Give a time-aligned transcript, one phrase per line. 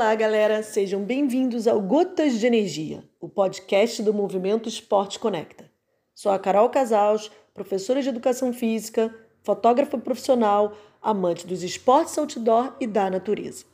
[0.00, 5.70] Olá, galera, sejam bem-vindos ao Gotas de Energia, o podcast do Movimento Esporte Conecta.
[6.14, 12.86] Sou a Carol Casals professora de educação física, fotógrafa profissional, amante dos esportes outdoor e
[12.86, 13.66] da natureza.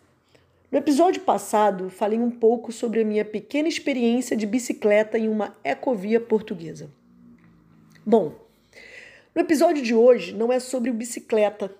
[0.68, 5.56] No episódio passado, falei um pouco sobre a minha pequena experiência de bicicleta em uma
[5.62, 6.90] ecovia portuguesa.
[8.04, 8.34] Bom,
[9.32, 11.72] no episódio de hoje não é sobre bicicleta,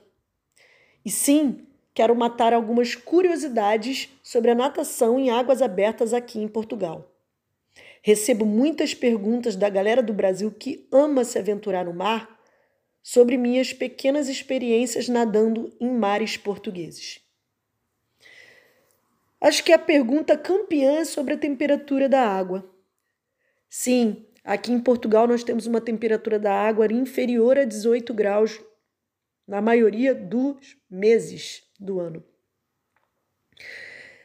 [1.05, 1.67] e sim
[1.97, 7.11] quero matar algumas curiosidades sobre a natação em águas abertas aqui em Portugal.
[8.03, 12.39] Recebo muitas perguntas da galera do Brasil que ama se aventurar no mar
[13.03, 17.21] sobre minhas pequenas experiências nadando em mares portugueses.
[19.41, 22.71] Acho que a pergunta campeã é sobre a temperatura da água.
[23.71, 28.61] Sim, aqui em Portugal nós temos uma temperatura da água inferior a 18 graus
[29.47, 32.25] na maioria dos meses do ano.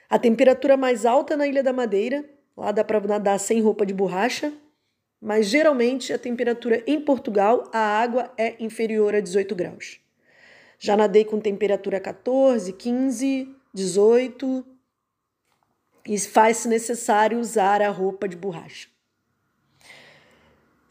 [0.09, 2.25] A temperatura mais alta na Ilha da Madeira
[2.61, 4.53] Lá dá para nadar sem roupa de borracha,
[5.19, 9.99] mas geralmente a temperatura em Portugal, a água é inferior a 18 graus.
[10.77, 14.63] Já nadei com temperatura 14, 15, 18
[16.07, 18.90] e faz-se necessário usar a roupa de borracha.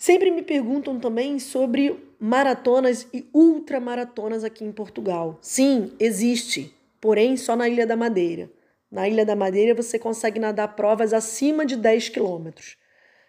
[0.00, 5.38] Sempre me perguntam também sobre maratonas e ultramaratonas aqui em Portugal.
[5.42, 8.50] Sim, existe, porém só na Ilha da Madeira.
[8.90, 12.78] Na Ilha da Madeira você consegue nadar provas acima de 10 quilômetros.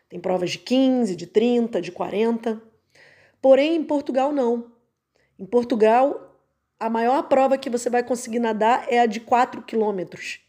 [0.08, 2.62] Tem provas de 15, de 30, de 40.
[3.42, 4.72] Porém, em Portugal, não.
[5.38, 6.40] Em Portugal,
[6.80, 10.40] a maior prova que você vai conseguir nadar é a de 4 quilômetros.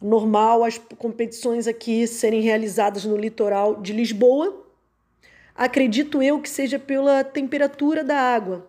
[0.00, 4.69] Normal as competições aqui serem realizadas no litoral de Lisboa.
[5.60, 8.66] Acredito eu que seja pela temperatura da água.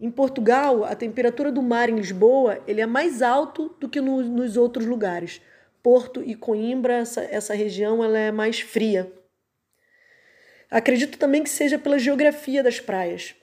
[0.00, 4.22] Em Portugal, a temperatura do mar em Lisboa ele é mais alto do que no,
[4.22, 5.42] nos outros lugares.
[5.82, 9.12] Porto e Coimbra, essa, essa região ela é mais fria.
[10.70, 13.34] Acredito também que seja pela geografia das praias.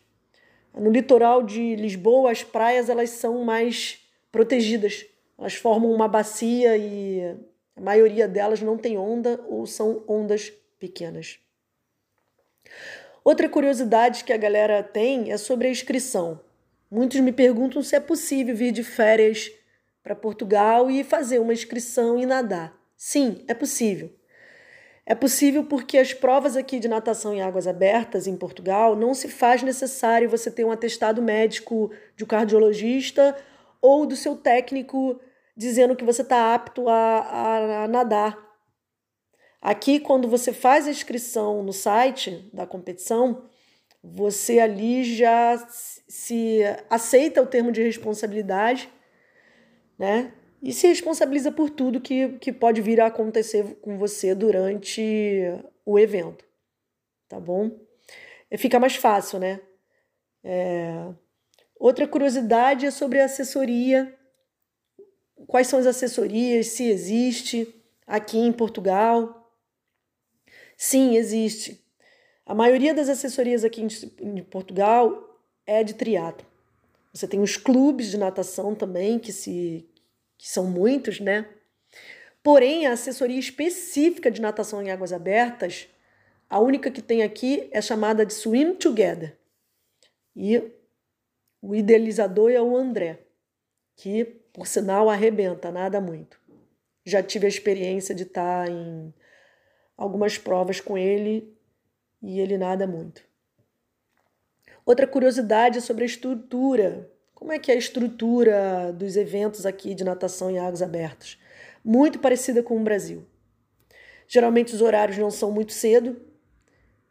[0.73, 3.99] No litoral de Lisboa, as praias elas são mais
[4.31, 5.05] protegidas.
[5.37, 7.35] Elas formam uma bacia e
[7.75, 11.37] a maioria delas não tem onda ou são ondas pequenas.
[13.23, 16.39] Outra curiosidade que a galera tem é sobre a inscrição.
[16.89, 19.51] Muitos me perguntam se é possível vir de férias
[20.01, 22.73] para Portugal e fazer uma inscrição e nadar.
[22.95, 24.09] Sim, é possível.
[25.05, 29.27] É possível porque as provas aqui de natação em águas abertas em Portugal não se
[29.27, 33.35] faz necessário você ter um atestado médico de um cardiologista
[33.81, 35.19] ou do seu técnico
[35.55, 38.46] dizendo que você está apto a, a, a nadar.
[39.61, 43.49] Aqui, quando você faz a inscrição no site da competição,
[44.03, 45.57] você ali já
[46.07, 48.89] se aceita o termo de responsabilidade,
[49.97, 50.33] né?
[50.61, 55.01] E se responsabiliza por tudo que, que pode vir a acontecer com você durante
[55.85, 56.45] o evento,
[57.27, 57.71] tá bom?
[58.57, 59.59] Fica mais fácil, né?
[60.43, 61.09] É...
[61.79, 64.17] Outra curiosidade é sobre a assessoria.
[65.45, 66.67] Quais são as assessorias?
[66.67, 69.36] Se existe aqui em Portugal?
[70.77, 71.83] Sim, existe.
[72.45, 73.85] A maioria das assessorias aqui
[74.21, 76.47] em Portugal é de triatlo.
[77.11, 79.89] Você tem os clubes de natação também, que, se,
[80.37, 81.49] que são muitos, né?
[82.43, 85.89] Porém, a assessoria específica de natação em águas abertas,
[86.47, 89.35] a única que tem aqui é chamada de Swim Together.
[90.35, 90.71] E
[91.61, 93.19] o idealizador é o André,
[93.95, 94.23] que,
[94.53, 96.39] por sinal, arrebenta, nada muito.
[97.03, 99.13] Já tive a experiência de estar em
[99.97, 101.51] algumas provas com ele
[102.21, 103.23] e ele nada muito.
[104.85, 107.11] Outra curiosidade é sobre a estrutura.
[107.33, 111.37] Como é que é a estrutura dos eventos aqui de natação em águas abertas?
[111.83, 113.25] Muito parecida com o Brasil.
[114.27, 116.21] Geralmente os horários não são muito cedo.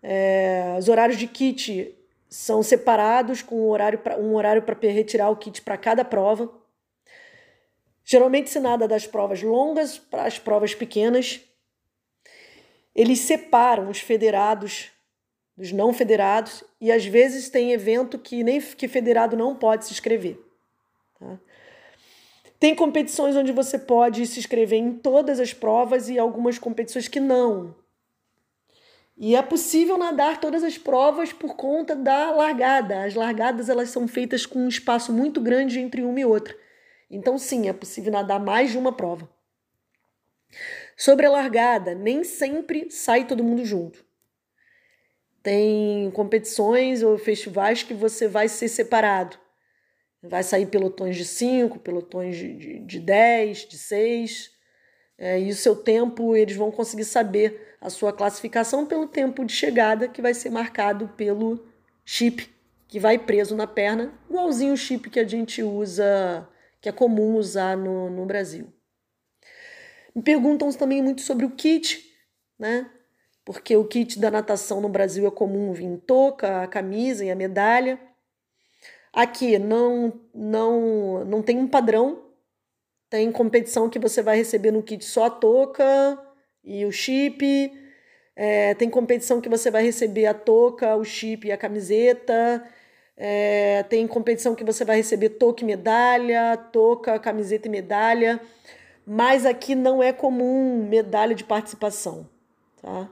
[0.03, 1.95] É, os horários de kit
[2.29, 6.53] são separados com um horário para um horário retirar o kit para cada prova.
[8.05, 11.41] Geralmente se nada das provas longas para as provas pequenas.
[12.97, 14.91] Eles separam os federados
[15.57, 19.93] dos não federados, e às vezes tem evento que nem que federado não pode se
[19.93, 20.39] inscrever.
[21.19, 21.39] Tá?
[22.61, 27.21] Tem competições onde você pode se inscrever em todas as provas e algumas competições que
[27.21, 27.75] não.
[29.17, 33.05] E é possível nadar todas as provas por conta da largada.
[33.05, 36.55] As largadas elas são feitas com um espaço muito grande entre uma e outra.
[37.11, 39.29] Então, sim, é possível nadar mais de uma prova.
[40.97, 44.05] Sobre a largada, nem sempre sai todo mundo junto.
[45.43, 49.37] Tem competições ou festivais que você vai ser separado.
[50.23, 54.51] Vai sair pelotões de 5, pelotões de 10, de 6.
[55.19, 59.53] É, e o seu tempo, eles vão conseguir saber a sua classificação pelo tempo de
[59.53, 61.65] chegada, que vai ser marcado pelo
[62.05, 62.57] chip
[62.89, 66.49] que vai preso na perna, igualzinho o chip que a gente usa,
[66.81, 68.73] que é comum usar no, no Brasil.
[70.17, 72.03] Me perguntam também muito sobre o kit,
[72.59, 72.91] né?
[73.45, 77.37] Porque o kit da natação no Brasil é comum vir touca, a camisa e a
[77.37, 78.01] medalha.
[79.13, 82.25] Aqui não, não, não tem um padrão.
[83.11, 86.19] Tem competição que você vai receber no kit só a touca
[86.65, 87.71] e o chip.
[88.35, 92.67] É, tem competição que você vai receber a touca, o chip e a camiseta.
[93.19, 98.41] É, tem competição que você vai receber touca e medalha, touca, camiseta e medalha
[99.07, 102.29] mas aqui não é comum medalha de participação,
[102.83, 103.09] tá?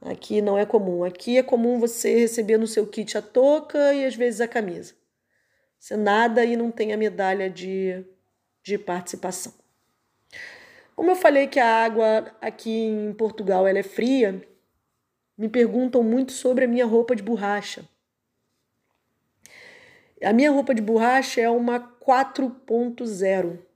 [0.00, 1.04] Aqui não é comum.
[1.04, 4.94] Aqui é comum você receber no seu kit a touca e às vezes a camisa.
[5.78, 8.04] Você nada e não tem a medalha de,
[8.62, 9.52] de participação.
[10.96, 14.42] Como eu falei que a água aqui em Portugal ela é fria,
[15.36, 17.84] me perguntam muito sobre a minha roupa de borracha.
[20.22, 23.67] A minha roupa de borracha é uma 4.0.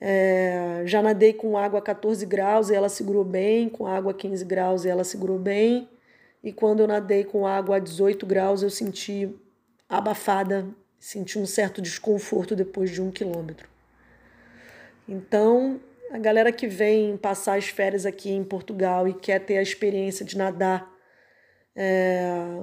[0.00, 4.14] É, já nadei com água a 14 graus e ela segurou bem, com água a
[4.14, 5.88] 15 graus e ela segurou bem.
[6.42, 9.34] E quando eu nadei com água a 18 graus, eu senti
[9.88, 10.66] abafada,
[10.98, 13.68] senti um certo desconforto depois de um quilômetro.
[15.08, 19.62] Então, a galera que vem passar as férias aqui em Portugal e quer ter a
[19.62, 20.92] experiência de nadar
[21.74, 22.62] é,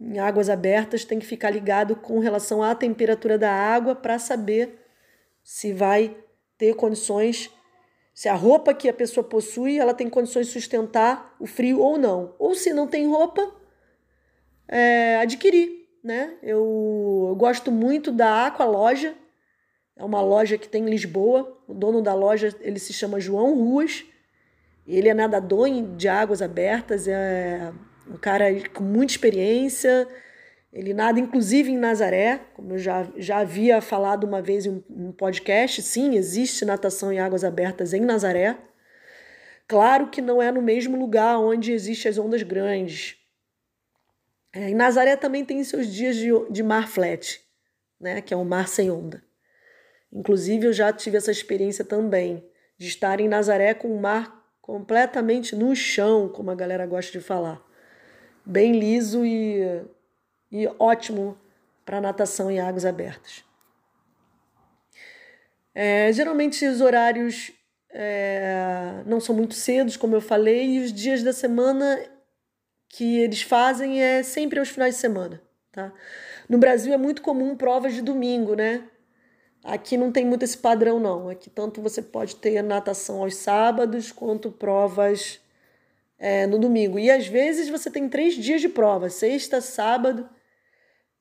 [0.00, 4.78] em águas abertas tem que ficar ligado com relação à temperatura da água para saber
[5.44, 6.16] se vai
[6.60, 7.50] ter condições,
[8.12, 11.96] se a roupa que a pessoa possui, ela tem condições de sustentar o frio ou
[11.96, 12.34] não.
[12.38, 13.50] Ou se não tem roupa,
[14.68, 16.34] é, adquirir, né?
[16.42, 19.16] Eu, eu gosto muito da Aqua Loja,
[19.96, 21.58] é uma loja que tem em Lisboa.
[21.66, 24.04] O dono da loja, ele se chama João Ruas.
[24.86, 27.72] Ele é nadador de águas abertas, é
[28.06, 30.06] um cara com muita experiência,
[30.72, 35.10] ele nada, inclusive em Nazaré, como eu já, já havia falado uma vez em um
[35.10, 38.56] podcast, sim, existe natação em águas abertas em Nazaré.
[39.66, 43.16] Claro que não é no mesmo lugar onde existem as ondas grandes.
[44.52, 47.40] É, em Nazaré também tem seus dias de, de mar flat,
[48.00, 49.22] né, que é um mar sem onda.
[50.12, 52.44] Inclusive, eu já tive essa experiência também,
[52.76, 57.20] de estar em Nazaré com o mar completamente no chão, como a galera gosta de
[57.20, 57.60] falar.
[58.44, 59.84] Bem liso e
[60.50, 61.36] e ótimo
[61.84, 63.44] para natação em águas abertas.
[65.74, 67.52] É, geralmente os horários
[67.90, 71.98] é, não são muito cedos, como eu falei, e os dias da semana
[72.88, 75.40] que eles fazem é sempre aos finais de semana.
[75.72, 75.92] Tá?
[76.48, 78.84] No Brasil é muito comum provas de domingo, né?
[79.62, 81.28] Aqui não tem muito esse padrão, não.
[81.28, 85.38] Aqui tanto você pode ter natação aos sábados quanto provas
[86.18, 86.98] é, no domingo.
[86.98, 90.28] E às vezes você tem três dias de prova: sexta, sábado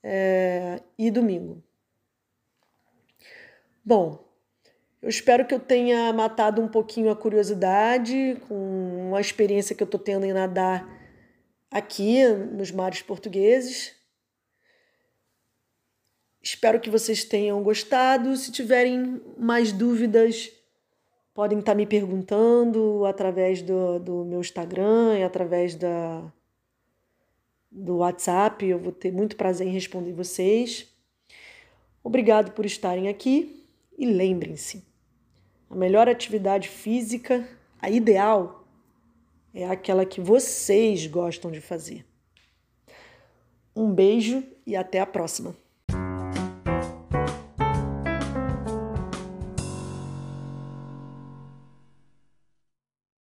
[0.03, 1.63] é, e domingo.
[3.83, 4.23] Bom,
[5.01, 9.85] eu espero que eu tenha matado um pouquinho a curiosidade com a experiência que eu
[9.85, 10.87] estou tendo em nadar
[11.71, 13.95] aqui nos mares portugueses.
[16.41, 18.35] Espero que vocês tenham gostado.
[18.35, 20.51] Se tiverem mais dúvidas,
[21.33, 26.31] podem estar me perguntando através do, do meu Instagram e através da,
[27.71, 28.65] do WhatsApp.
[28.65, 30.87] Eu vou ter muito prazer em responder vocês.
[32.03, 33.65] Obrigado por estarem aqui
[33.97, 34.83] e lembrem-se:
[35.69, 37.47] a melhor atividade física,
[37.81, 38.67] a ideal,
[39.53, 42.05] é aquela que vocês gostam de fazer.
[43.75, 45.55] Um beijo e até a próxima!